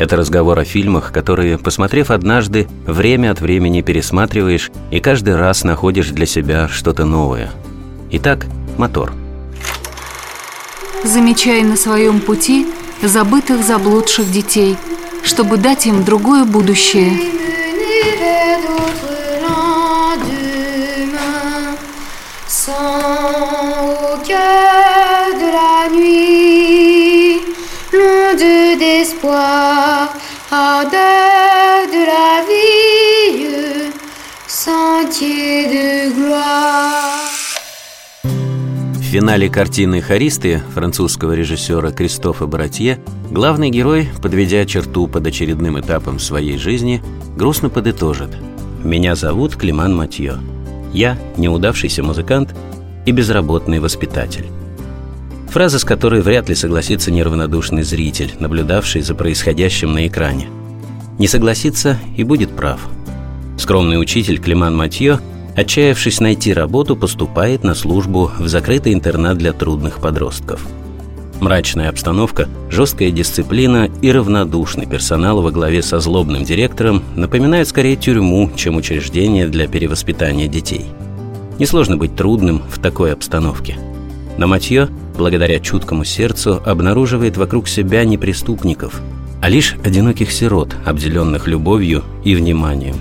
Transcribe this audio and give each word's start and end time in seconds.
это 0.00 0.16
разговор 0.16 0.58
о 0.58 0.64
фильмах, 0.64 1.12
которые, 1.12 1.58
посмотрев 1.58 2.10
однажды, 2.10 2.66
время 2.86 3.32
от 3.32 3.42
времени 3.42 3.82
пересматриваешь 3.82 4.70
и 4.90 4.98
каждый 4.98 5.36
раз 5.36 5.62
находишь 5.62 6.08
для 6.08 6.24
себя 6.24 6.68
что-то 6.68 7.04
новое. 7.04 7.50
Итак, 8.10 8.46
мотор. 8.78 9.12
Замечай 11.04 11.62
на 11.62 11.76
своем 11.76 12.20
пути 12.20 12.66
забытых 13.02 13.62
заблудших 13.62 14.30
детей, 14.32 14.78
чтобы 15.22 15.58
дать 15.58 15.86
им 15.86 16.02
другое 16.02 16.46
будущее. 16.46 17.12
d'espoir, 28.80 29.79
В 38.94 39.02
финале 39.02 39.48
картины 39.48 40.00
«Харисты» 40.00 40.62
французского 40.72 41.32
режиссера 41.32 41.90
Кристофа 41.90 42.46
Братье 42.46 43.00
главный 43.28 43.70
герой, 43.70 44.08
подведя 44.22 44.64
черту 44.66 45.08
под 45.08 45.26
очередным 45.26 45.80
этапом 45.80 46.20
своей 46.20 46.58
жизни, 46.58 47.02
грустно 47.36 47.70
подытожит 47.70 48.30
«Меня 48.84 49.16
зовут 49.16 49.56
Климан 49.56 49.96
Матье. 49.96 50.38
Я 50.92 51.18
неудавшийся 51.36 52.04
музыкант 52.04 52.54
и 53.04 53.10
безработный 53.10 53.80
воспитатель». 53.80 54.46
Фраза, 55.48 55.80
с 55.80 55.84
которой 55.84 56.20
вряд 56.20 56.48
ли 56.48 56.54
согласится 56.54 57.10
неравнодушный 57.10 57.82
зритель, 57.82 58.34
наблюдавший 58.38 59.02
за 59.02 59.16
происходящим 59.16 59.92
на 59.92 60.06
экране. 60.06 60.48
Не 61.18 61.26
согласится 61.26 61.98
и 62.16 62.22
будет 62.22 62.50
прав. 62.50 62.80
Скромный 63.60 64.00
учитель 64.00 64.40
Климан 64.40 64.74
Матье, 64.74 65.20
отчаявшись 65.54 66.20
найти 66.20 66.54
работу, 66.54 66.96
поступает 66.96 67.62
на 67.62 67.74
службу 67.74 68.30
в 68.38 68.48
закрытый 68.48 68.94
интернат 68.94 69.36
для 69.36 69.52
трудных 69.52 70.00
подростков. 70.00 70.66
Мрачная 71.40 71.90
обстановка, 71.90 72.48
жесткая 72.70 73.10
дисциплина 73.10 73.90
и 74.00 74.10
равнодушный 74.10 74.86
персонал 74.86 75.42
во 75.42 75.50
главе 75.50 75.82
со 75.82 76.00
злобным 76.00 76.42
директором 76.42 77.02
напоминают 77.14 77.68
скорее 77.68 77.96
тюрьму, 77.96 78.50
чем 78.56 78.76
учреждение 78.76 79.46
для 79.46 79.68
перевоспитания 79.68 80.48
детей. 80.48 80.86
Несложно 81.58 81.98
быть 81.98 82.16
трудным 82.16 82.62
в 82.70 82.80
такой 82.80 83.12
обстановке. 83.12 83.76
Но 84.38 84.46
Матье 84.46 84.88
благодаря 85.20 85.60
чуткому 85.60 86.04
сердцу, 86.04 86.62
обнаруживает 86.64 87.36
вокруг 87.36 87.68
себя 87.68 88.04
не 88.04 88.16
преступников, 88.16 89.02
а 89.42 89.50
лишь 89.50 89.76
одиноких 89.84 90.32
сирот, 90.32 90.74
обделенных 90.86 91.46
любовью 91.46 92.02
и 92.24 92.34
вниманием. 92.34 92.96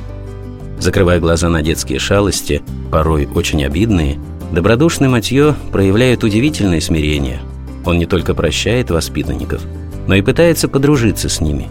Закрывая 0.79 1.19
глаза 1.19 1.49
на 1.49 1.61
детские 1.61 1.99
шалости, 1.99 2.61
порой 2.89 3.27
очень 3.35 3.63
обидные, 3.65 4.17
добродушный 4.53 5.09
Матье 5.09 5.55
проявляет 5.71 6.23
удивительное 6.23 6.79
смирение. 6.79 7.41
Он 7.85 7.97
не 7.97 8.05
только 8.05 8.33
прощает 8.33 8.89
воспитанников, 8.89 9.61
но 10.07 10.15
и 10.15 10.21
пытается 10.21 10.69
подружиться 10.69 11.27
с 11.27 11.41
ними. 11.41 11.67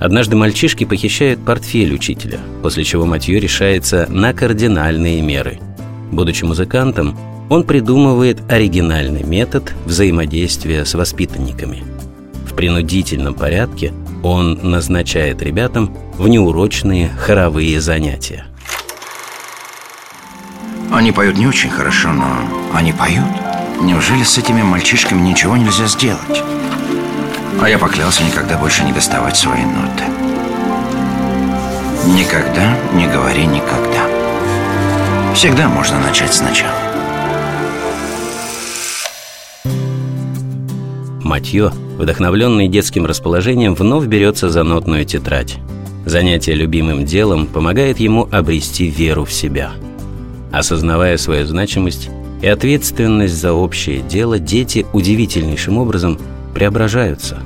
Однажды 0.00 0.36
мальчишки 0.36 0.84
похищают 0.84 1.44
портфель 1.44 1.92
учителя, 1.92 2.38
после 2.62 2.84
чего 2.84 3.04
Матье 3.04 3.40
решается 3.40 4.06
на 4.08 4.32
кардинальные 4.32 5.20
меры. 5.20 5.58
Будучи 6.12 6.44
музыкантом, 6.44 7.18
он 7.50 7.64
придумывает 7.64 8.38
оригинальный 8.48 9.24
метод 9.24 9.74
взаимодействия 9.84 10.84
с 10.84 10.94
воспитанниками. 10.94 11.82
В 12.46 12.54
принудительном 12.54 13.34
порядке 13.34 13.92
он 14.22 14.58
назначает 14.62 15.42
ребятам 15.42 15.94
внеурочные 16.16 17.10
хоровые 17.10 17.80
занятия. 17.80 18.46
Они 20.92 21.12
поют 21.12 21.36
не 21.36 21.46
очень 21.46 21.70
хорошо, 21.70 22.08
но 22.08 22.26
они 22.74 22.92
поют. 22.92 23.24
Неужели 23.80 24.22
с 24.22 24.38
этими 24.38 24.62
мальчишками 24.62 25.20
ничего 25.20 25.56
нельзя 25.56 25.86
сделать? 25.86 26.42
А 27.60 27.68
я 27.68 27.78
поклялся 27.78 28.22
никогда 28.24 28.56
больше 28.56 28.84
не 28.84 28.92
доставать 28.92 29.36
свои 29.36 29.64
ноты. 29.64 30.04
Никогда 32.06 32.76
не 32.94 33.06
говори 33.06 33.46
никогда. 33.46 34.06
Всегда 35.34 35.68
можно 35.68 35.98
начать 36.00 36.32
сначала. 36.32 36.87
Матье, 41.28 41.70
вдохновленный 41.98 42.68
детским 42.68 43.04
расположением, 43.04 43.74
вновь 43.74 44.06
берется 44.06 44.48
за 44.48 44.62
нотную 44.62 45.04
тетрадь. 45.04 45.58
Занятие 46.06 46.54
любимым 46.54 47.04
делом 47.04 47.46
помогает 47.46 48.00
ему 48.00 48.26
обрести 48.32 48.88
веру 48.88 49.26
в 49.26 49.32
себя. 49.32 49.72
Осознавая 50.50 51.18
свою 51.18 51.44
значимость 51.44 52.08
и 52.40 52.46
ответственность 52.46 53.38
за 53.38 53.52
общее 53.52 54.00
дело, 54.00 54.38
дети 54.38 54.86
удивительнейшим 54.94 55.76
образом 55.76 56.18
преображаются. 56.54 57.40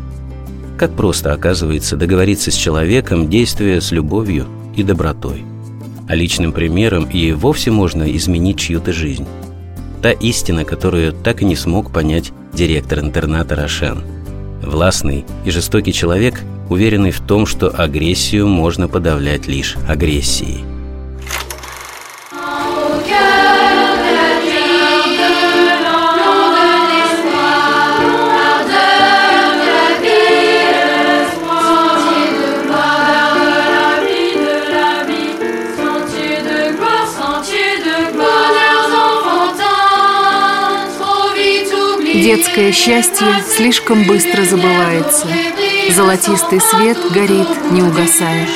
Как 0.78 0.94
просто 0.94 1.32
оказывается 1.32 1.97
договориться 1.97 2.53
с 2.53 2.54
человеком, 2.54 3.28
действуя 3.28 3.81
с 3.81 3.91
любовью 3.91 4.47
и 4.76 4.84
добротой. 4.84 5.44
А 6.09 6.14
личным 6.14 6.53
примером 6.53 7.06
и 7.06 7.32
вовсе 7.32 7.72
можно 7.72 8.04
изменить 8.16 8.60
чью-то 8.60 8.93
жизнь. 8.93 9.26
Та 10.03 10.12
истина, 10.12 10.64
которую 10.64 11.12
так 11.12 11.43
и 11.43 11.44
не 11.44 11.56
смог 11.56 11.91
понять 11.91 12.32
директор 12.52 13.00
интерната 13.00 13.56
Рошен. 13.56 14.02
Властный 14.62 15.24
и 15.44 15.50
жестокий 15.50 15.92
человек, 15.92 16.40
уверенный 16.68 17.10
в 17.10 17.20
том, 17.20 17.46
что 17.46 17.68
агрессию 17.68 18.46
можно 18.46 18.88
подавлять 18.88 19.46
лишь 19.48 19.76
агрессией. 19.88 20.71
Детское 42.22 42.70
счастье 42.70 43.26
слишком 43.48 44.06
быстро 44.06 44.44
забывается. 44.44 45.26
Золотистый 45.90 46.60
свет 46.60 46.96
горит, 47.10 47.48
не 47.72 47.82
угасая. 47.82 48.46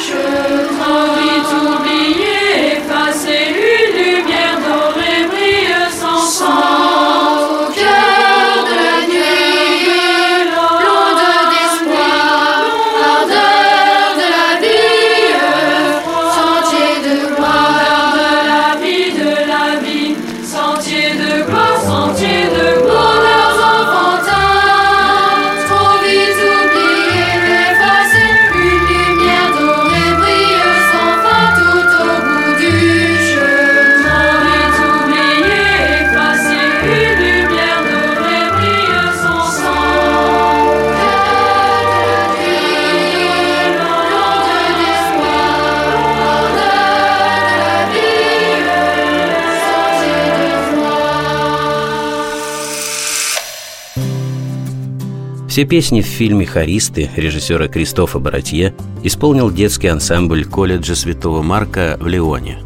Все 55.57 55.65
песни 55.65 56.03
в 56.03 56.05
фильме 56.05 56.45
«Хористы» 56.45 57.09
режиссера 57.17 57.67
Кристофа 57.67 58.19
Баратье 58.19 58.75
исполнил 59.03 59.51
детский 59.51 59.89
ансамбль 59.89 60.45
колледжа 60.45 60.95
Святого 60.95 61.41
Марка 61.41 61.97
в 61.99 62.07
Лионе. 62.07 62.59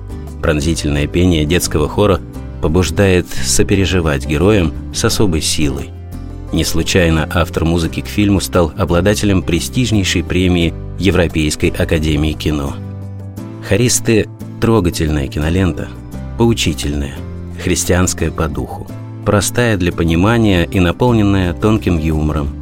Пронзительное 0.43 1.07
пение 1.07 1.45
детского 1.45 1.89
хора 1.89 2.21
побуждает 2.61 3.29
сопереживать 3.29 4.27
героям 4.27 4.73
с 4.93 5.05
особой 5.05 5.41
силой. 5.41 5.91
Не 6.53 6.65
случайно 6.65 7.31
автор 7.33 7.65
музыки 7.65 8.01
к 8.01 8.09
фильму 8.09 8.41
стал 8.41 8.73
обладателем 8.77 9.45
престижнейшей 9.45 10.25
премии 10.25 10.75
Европейской 10.99 11.69
академии 11.69 12.33
кино. 12.33 12.75
«Хористы»– 13.69 14.29
трогательная 14.61 15.29
кинолента, 15.29 15.91
поучительная, 16.39 17.15
христианская 17.63 18.33
по 18.33 18.49
духу, 18.49 18.89
простая 19.25 19.77
для 19.77 19.93
понимания 19.93 20.65
и 20.65 20.81
наполненная 20.81 21.53
тонким 21.53 21.97
юмором. 21.97 22.60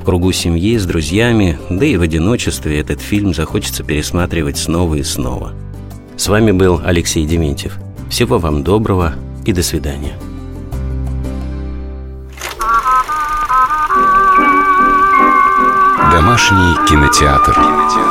В 0.00 0.04
кругу 0.04 0.32
семьи, 0.32 0.78
с 0.78 0.86
друзьями, 0.86 1.58
да 1.68 1.84
и 1.84 1.96
в 1.96 2.02
одиночестве 2.02 2.80
этот 2.80 3.02
фильм 3.02 3.34
захочется 3.34 3.84
пересматривать 3.84 4.56
снова 4.56 4.94
и 4.94 5.02
снова. 5.02 5.52
С 6.16 6.28
вами 6.28 6.52
был 6.52 6.80
Алексей 6.82 7.26
Дементьев. 7.26 7.78
Всего 8.08 8.38
вам 8.38 8.64
доброго 8.64 9.14
и 9.44 9.52
до 9.52 9.62
свидания. 9.62 10.14
Домашний 16.10 16.88
кинотеатр. 16.88 18.09